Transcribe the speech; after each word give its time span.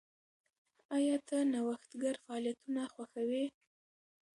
ایا 0.95 1.15
ته 1.27 1.37
نوښتګر 1.51 2.15
فعالیتونه 2.23 2.81
خوښوې؟ 2.93 3.45